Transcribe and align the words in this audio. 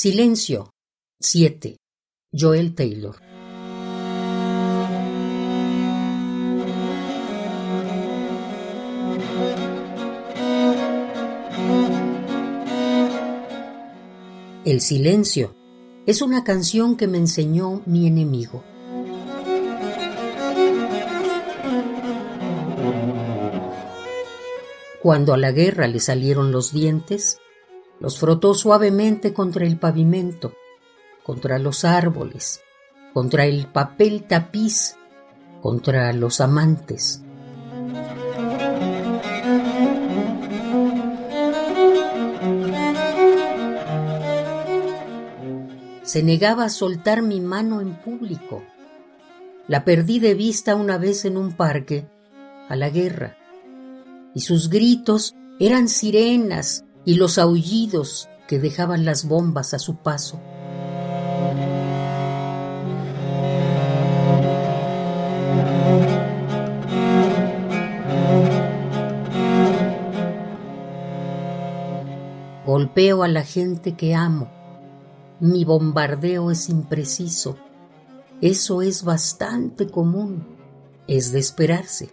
Silencio. 0.00 0.70
7. 1.18 1.76
Joel 2.32 2.76
Taylor. 2.76 3.16
El 14.64 14.80
silencio 14.80 15.56
es 16.06 16.22
una 16.22 16.44
canción 16.44 16.96
que 16.96 17.08
me 17.08 17.18
enseñó 17.18 17.82
mi 17.84 18.06
enemigo. 18.06 18.62
Cuando 25.02 25.34
a 25.34 25.36
la 25.36 25.50
guerra 25.50 25.88
le 25.88 25.98
salieron 25.98 26.52
los 26.52 26.72
dientes, 26.72 27.37
los 28.00 28.18
frotó 28.18 28.54
suavemente 28.54 29.32
contra 29.32 29.66
el 29.66 29.78
pavimento, 29.78 30.52
contra 31.24 31.58
los 31.58 31.84
árboles, 31.84 32.60
contra 33.12 33.46
el 33.46 33.66
papel 33.66 34.24
tapiz, 34.24 34.96
contra 35.60 36.12
los 36.12 36.40
amantes. 36.40 37.22
Se 46.02 46.22
negaba 46.22 46.64
a 46.64 46.70
soltar 46.70 47.20
mi 47.20 47.40
mano 47.40 47.82
en 47.82 47.94
público. 47.94 48.62
La 49.66 49.84
perdí 49.84 50.20
de 50.20 50.32
vista 50.32 50.74
una 50.74 50.96
vez 50.96 51.26
en 51.26 51.36
un 51.36 51.52
parque, 51.52 52.08
a 52.70 52.76
la 52.76 52.88
guerra, 52.88 53.36
y 54.34 54.40
sus 54.40 54.70
gritos 54.70 55.34
eran 55.58 55.88
sirenas 55.88 56.84
y 57.04 57.14
los 57.14 57.38
aullidos 57.38 58.28
que 58.46 58.58
dejaban 58.58 59.04
las 59.04 59.26
bombas 59.26 59.74
a 59.74 59.78
su 59.78 59.96
paso. 59.96 60.40
Golpeo 72.66 73.22
a 73.22 73.28
la 73.28 73.42
gente 73.42 73.96
que 73.96 74.14
amo 74.14 74.58
mi 75.40 75.64
bombardeo 75.64 76.50
es 76.50 76.68
impreciso. 76.68 77.56
Eso 78.40 78.82
es 78.82 79.04
bastante 79.04 79.88
común. 79.88 80.56
Es 81.06 81.30
de 81.30 81.38
esperarse. 81.38 82.10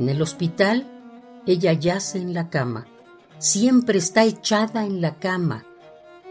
En 0.00 0.08
el 0.08 0.22
hospital, 0.22 0.90
ella 1.46 1.74
yace 1.74 2.16
en 2.16 2.32
la 2.32 2.48
cama. 2.48 2.86
Siempre 3.36 3.98
está 3.98 4.24
echada 4.24 4.86
en 4.86 5.02
la 5.02 5.16
cama. 5.16 5.66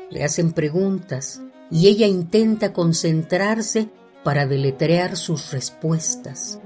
Le 0.09 0.23
hacen 0.23 0.53
preguntas 0.53 1.39
y 1.69 1.87
ella 1.87 2.07
intenta 2.07 2.73
concentrarse 2.73 3.91
para 4.23 4.47
deletrear 4.47 5.15
sus 5.15 5.51
respuestas. 5.51 6.59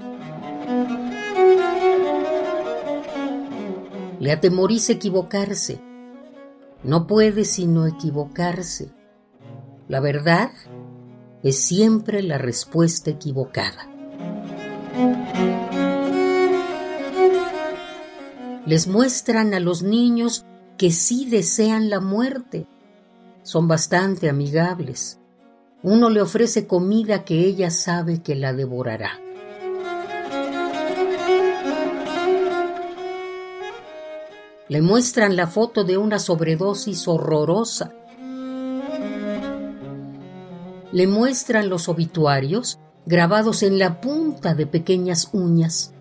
Le 4.21 4.31
atemoriza 4.31 4.93
equivocarse. 4.93 5.81
No 6.85 7.05
puede 7.05 7.43
sino 7.43 7.85
equivocarse. 7.85 8.91
La 9.89 9.99
verdad 9.99 10.51
es 11.43 11.59
siempre 11.59 12.23
la 12.23 12.38
respuesta 12.38 13.11
equivocada. 13.11 13.89
Les 18.66 18.88
muestran 18.88 19.53
a 19.53 19.59
los 19.59 19.83
niños 19.83 20.45
que 20.78 20.92
sí 20.92 21.25
desean 21.30 21.89
la 21.89 22.00
muerte. 22.00 22.66
Son 23.44 23.67
bastante 23.67 24.30
amigables. 24.30 25.19
Uno 25.81 26.09
le 26.09 26.22
ofrece 26.22 26.66
comida 26.66 27.25
que 27.25 27.40
ella 27.40 27.69
sabe 27.72 28.22
que 28.22 28.35
la 28.35 28.53
devorará. 28.53 29.19
Le 34.69 34.81
muestran 34.81 35.35
la 35.35 35.47
foto 35.47 35.84
de 35.84 35.97
una 35.97 36.18
sobredosis 36.18 37.06
horrorosa. 37.09 37.91
Le 40.94 41.06
muestran 41.06 41.68
los 41.68 41.90
obituarios 41.90 42.79
grabados 43.06 43.62
en 43.62 43.78
la 43.78 44.00
punta 44.00 44.56
de 44.56 44.66
pequeñas 44.66 45.29
uñas. 45.34 45.94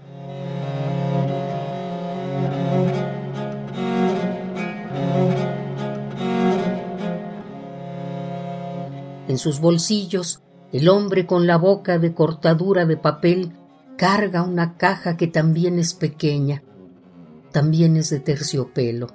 En 9.28 9.38
sus 9.38 9.60
bolsillos, 9.60 10.42
el 10.72 10.88
hombre 10.88 11.26
con 11.26 11.46
la 11.46 11.56
boca 11.56 11.98
de 11.98 12.14
cortadura 12.14 12.86
de 12.86 12.96
papel 12.96 13.52
carga 13.96 14.42
una 14.42 14.76
caja 14.76 15.16
que 15.16 15.26
también 15.26 15.78
es 15.78 15.94
pequeña 15.94 16.62
también 17.52 17.96
es 17.96 18.10
de 18.10 18.18
terciopelo. 18.18 19.08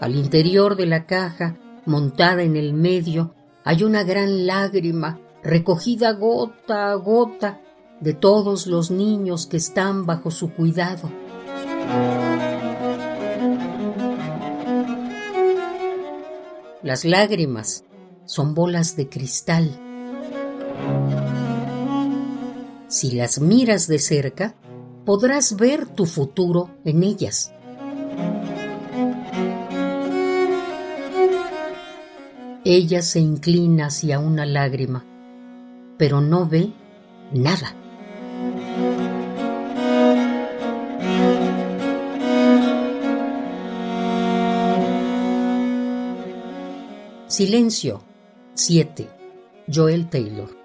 Al 0.00 0.16
interior 0.16 0.76
de 0.76 0.86
la 0.86 1.04
caja, 1.04 1.58
montada 1.84 2.42
en 2.42 2.56
el 2.56 2.72
medio, 2.72 3.34
hay 3.64 3.84
una 3.84 4.02
gran 4.02 4.46
lágrima 4.46 5.20
recogida 5.44 6.12
gota 6.12 6.90
a 6.90 6.94
gota 6.94 7.60
de 8.00 8.14
todos 8.14 8.66
los 8.66 8.90
niños 8.90 9.46
que 9.46 9.58
están 9.58 10.06
bajo 10.06 10.30
su 10.30 10.54
cuidado. 10.54 11.10
Las 16.82 17.04
lágrimas 17.04 17.84
son 18.24 18.54
bolas 18.54 18.96
de 18.96 19.10
cristal. 19.10 19.78
Si 22.88 23.10
las 23.10 23.38
miras 23.38 23.86
de 23.86 23.98
cerca, 23.98 24.54
podrás 25.04 25.56
ver 25.56 25.86
tu 25.86 26.06
futuro 26.06 26.70
en 26.86 27.02
ellas. 27.02 27.52
Ella 32.64 33.02
se 33.02 33.20
inclina 33.20 33.86
hacia 33.86 34.18
una 34.18 34.46
lágrima, 34.46 35.04
pero 35.98 36.22
no 36.22 36.48
ve 36.48 36.72
nada. 37.30 37.74
Silencio 47.40 48.02
7. 48.52 49.08
Joel 49.66 50.10
Taylor 50.10 50.59